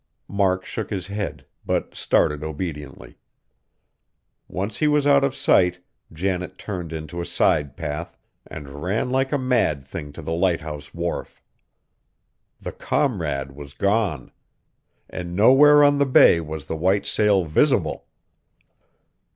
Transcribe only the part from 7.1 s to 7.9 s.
a side